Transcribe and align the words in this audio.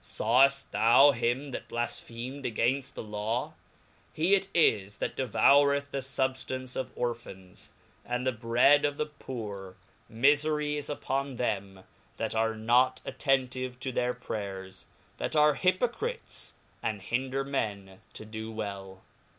Sawell: 0.03 0.49
thou 0.71 1.11
hi 1.11 1.27
m 1.27 1.51
that 1.51 1.69
blafphemcd 1.69 2.43
againft 2.57 2.95
the 2.95 3.03
Law? 3.03 3.53
He 4.11 4.33
it 4.33 4.47
is 4.51 4.97
that 4.97 5.15
de 5.15 5.27
voureth 5.27 5.91
the 5.91 5.99
fubftance 5.99 6.75
of 6.75 6.91
Orphans, 6.95 7.73
and 8.03 8.25
the 8.25 8.31
bread 8.31 8.83
of 8.83 8.97
the 8.97 9.05
poor: 9.05 9.75
Mifery 10.11 10.75
is 10.77 10.89
upon 10.89 11.35
them 11.35 11.83
that 12.17 12.33
are 12.33 12.55
not 12.55 12.99
attentive 13.05 13.79
to 13.81 13.91
their 13.91 14.15
prayers, 14.15 14.87
that 15.17 15.35
arc 15.35 15.59
hypocrites, 15.59 16.55
sind 16.81 17.03
hinder 17.03 17.43
men 17.43 18.01
to 18.13 18.25
do 18.25 18.51
well. 18.51 19.03